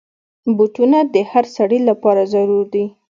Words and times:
بوټونه 0.55 0.99
د 1.13 1.15
هر 1.31 1.45
سړي 1.57 1.79
لپاره 1.89 2.21
ضرور 2.33 2.65
دي. 2.73 2.85